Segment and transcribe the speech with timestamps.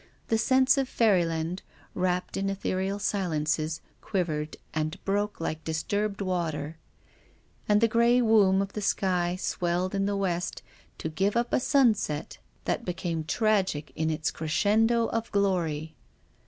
[0.29, 1.61] The sense of fairyland,
[1.93, 6.79] wrapped in ethereal silences, quivered and broke like disturbed water.
[7.69, 10.63] And llie grey womb of the sky swelled in the west
[10.97, 15.93] to give uj) a sunset that became tragic in its crescendo of glory.